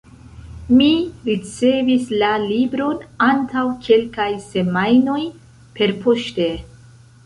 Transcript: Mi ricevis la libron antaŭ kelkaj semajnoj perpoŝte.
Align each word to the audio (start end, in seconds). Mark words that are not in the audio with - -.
Mi 0.77 0.87
ricevis 1.27 2.07
la 2.23 2.31
libron 2.47 3.05
antaŭ 3.29 3.69
kelkaj 3.91 4.29
semajnoj 4.51 5.23
perpoŝte. 5.79 6.55